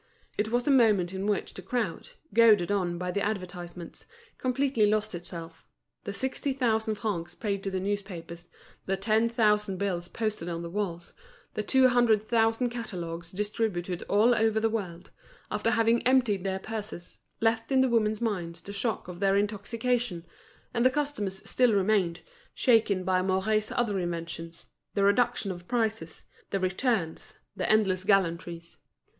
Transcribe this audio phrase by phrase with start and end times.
[0.35, 4.07] It was the moment in which the crowd, goaded on by the advertisements,
[4.39, 5.63] completely lost itself;
[6.05, 8.47] the sixty thousand francs paid to the newspapers,
[8.87, 11.13] the ten thousand bills posted on the walls,
[11.53, 15.11] the two hundred thousand catalogues distributed all over the world,
[15.51, 20.25] after having emptied their purses, left in the women's minds the shock of their intoxication;
[20.73, 22.21] and the customers still remained,
[22.55, 24.65] shaken by Mouret's other inventions,
[24.95, 28.77] the reduction of prices, the "returns," the endless gallantries.